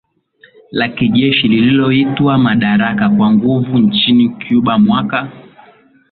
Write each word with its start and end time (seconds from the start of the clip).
La 0.71 0.87
kijeshi 0.89 1.47
lililotwaa 1.47 2.37
madaraka 2.37 3.09
kwa 3.09 3.31
nguvu 3.33 3.77
nchini 3.79 4.29
Cuba 4.29 4.79
mwaka 4.79 5.31